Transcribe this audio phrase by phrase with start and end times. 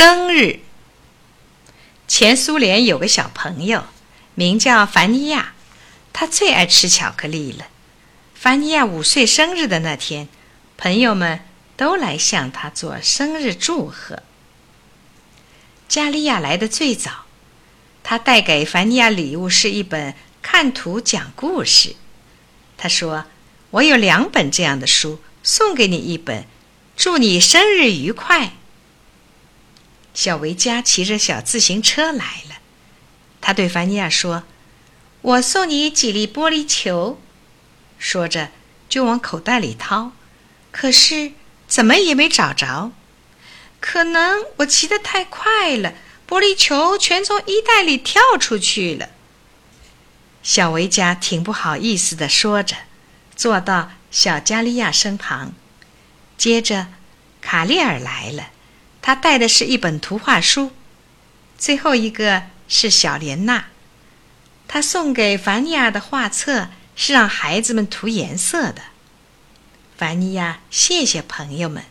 [0.00, 0.60] 生日。
[2.08, 3.84] 前苏联有个小朋友，
[4.34, 5.52] 名叫凡尼亚，
[6.10, 7.66] 他最爱吃巧克力了。
[8.34, 10.26] 凡尼亚五岁生日的那天，
[10.78, 11.40] 朋友们
[11.76, 14.22] 都来向他做生日祝贺。
[15.86, 17.26] 加利亚来的最早，
[18.02, 21.94] 他带给凡尼亚礼物是一本看图讲故事。
[22.78, 23.26] 他说
[23.72, 26.46] ：“我有两本这样的书，送给你一本，
[26.96, 28.54] 祝你生日愉快。”
[30.12, 32.56] 小维加骑着小自行车来了，
[33.40, 34.44] 他对凡尼亚说
[35.22, 37.20] ：“我送你几粒玻璃球。”
[37.98, 38.50] 说着
[38.88, 40.12] 就往口袋里掏，
[40.72, 41.32] 可是
[41.68, 42.92] 怎么也没找着。
[43.78, 45.94] 可能我骑得太快了，
[46.28, 49.10] 玻璃球全从衣袋里跳出去了。
[50.42, 52.76] 小维加挺不好意思的说着，
[53.36, 55.54] 坐到小加利亚身旁。
[56.36, 56.88] 接着，
[57.40, 58.50] 卡利尔来了。
[59.02, 60.72] 他带的是一本图画书，
[61.56, 63.66] 最后一个是小莲娜。
[64.68, 68.82] 他送给凡尼亚的画册是让孩子们涂颜色的。
[69.96, 71.84] 凡尼亚谢谢朋友们。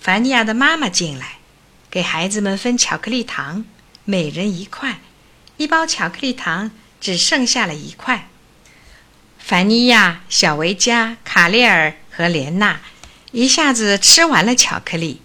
[0.00, 1.38] 凡尼亚的妈妈进来，
[1.90, 3.64] 给孩子们分巧克力糖，
[4.04, 5.00] 每人一块。
[5.56, 8.28] 一包巧克力糖只剩下了一块。
[9.38, 12.80] 凡尼亚、小维加、卡列尔和莲娜
[13.32, 15.20] 一下子吃完了巧克力。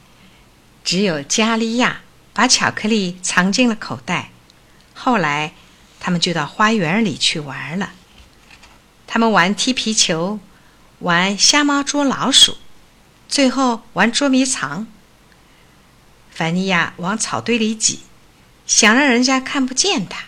[0.86, 4.30] 只有加利亚把巧克力藏进了口袋。
[4.94, 5.54] 后来，
[6.00, 7.92] 他们就到花园里去玩了。
[9.08, 10.40] 他们玩踢皮球，
[11.00, 12.58] 玩瞎猫捉老鼠，
[13.28, 14.88] 最后玩捉迷藏。
[16.30, 18.02] 凡尼亚往草堆里挤，
[18.68, 20.26] 想让人家看不见他。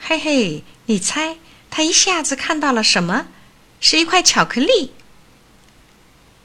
[0.00, 1.36] 嘿嘿，你猜
[1.70, 3.26] 他一下子看到了什么？
[3.80, 4.92] 是一块巧克力。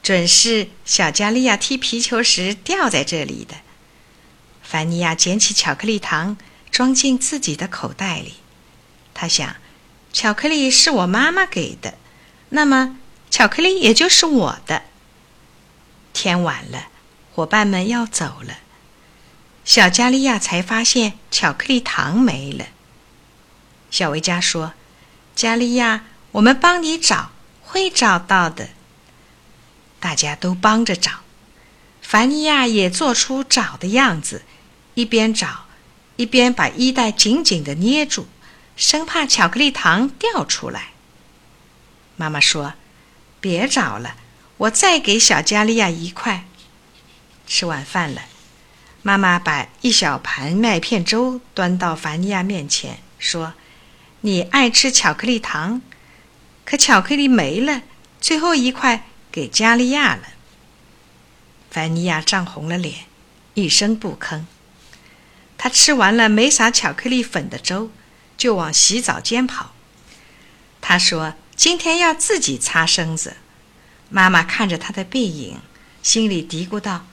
[0.09, 3.57] 准是小加利亚踢皮球时掉在这里的。
[4.63, 6.35] 凡尼亚捡起巧克力糖，
[6.71, 8.37] 装进自己的口袋里。
[9.13, 9.57] 他想，
[10.11, 11.93] 巧克力是我妈妈给的，
[12.49, 12.97] 那么
[13.29, 14.81] 巧克力也就是我的。
[16.11, 16.87] 天晚了，
[17.35, 18.57] 伙伴们要走了，
[19.63, 22.65] 小加利亚才发现巧克力糖没了。
[23.91, 24.73] 小维加说
[25.37, 27.29] ：“加利亚，我们帮你找，
[27.61, 28.69] 会找到的。”
[29.99, 31.11] 大家都帮着找，
[32.01, 34.43] 凡尼亚也做出找的样子，
[34.93, 35.65] 一边找，
[36.15, 38.27] 一边把衣袋紧紧的捏住，
[38.77, 40.91] 生怕巧克力糖掉出来。
[42.15, 42.73] 妈妈说
[43.41, 44.15] ：“别找了，
[44.57, 46.45] 我再给小加利亚一块。”
[47.45, 48.21] 吃晚饭了，
[49.01, 53.53] 妈妈把一小盘麦片粥端到凡尼亚面前，说
[54.21, 55.81] ：“你爱吃巧克力糖，
[56.63, 57.81] 可巧克力没了，
[58.21, 60.23] 最后一块。”给加利亚了。
[61.69, 63.05] 凡尼亚涨红了脸，
[63.53, 64.45] 一声不吭。
[65.57, 67.91] 他吃完了没撒巧克力粉的粥，
[68.37, 69.73] 就往洗澡间跑。
[70.81, 73.37] 他说：“今天要自己擦身子。”
[74.09, 75.59] 妈妈看着他的背影，
[76.01, 77.05] 心里嘀咕道：“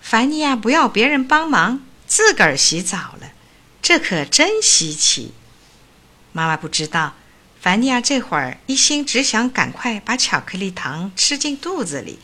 [0.00, 3.32] 凡尼亚不要别人帮忙，自个儿洗澡了，
[3.80, 5.34] 这可真稀奇。”
[6.32, 7.14] 妈妈不知道。
[7.60, 12.18] 凡尼亚这会儿一心只想赶快把巧克力糖吃进肚子里，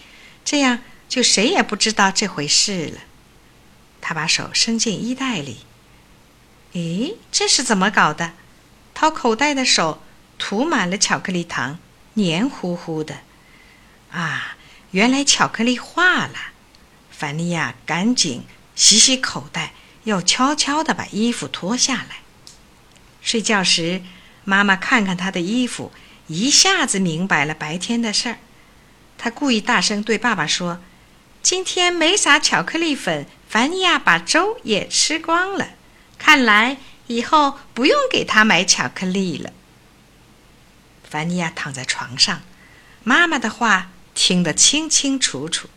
[0.47, 0.79] 这样
[1.11, 3.01] 就谁也不知道这回事了。
[4.01, 5.59] 他把手伸进衣袋里，
[6.73, 8.33] 咦，这是怎么搞的？
[8.95, 10.03] 掏口袋的手
[10.39, 11.79] 涂满了巧克力糖，
[12.15, 13.19] 黏糊糊的。
[14.13, 14.57] 啊，
[14.93, 16.35] 原来巧克力化了。
[17.11, 19.75] 凡尼亚赶紧洗洗口袋，
[20.05, 22.21] 又悄悄地把衣服脱下来。
[23.21, 24.01] 睡觉时。
[24.47, 25.93] 妈妈看看他的衣服，
[26.29, 28.39] 一下子明白了白天的事儿。
[29.19, 30.81] 他故意大声对爸爸说
[31.43, 35.71] ：“今天没撒巧克力粉，凡尼亚把粥也吃光了。
[36.17, 39.53] 看来以后不用给他买巧克力了。”
[41.03, 42.43] 凡尼亚躺在床上，
[43.03, 45.69] 妈妈的话听得清清楚楚，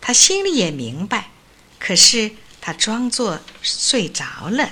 [0.00, 1.30] 他心里也明白，
[1.78, 4.70] 可是他装作睡着了。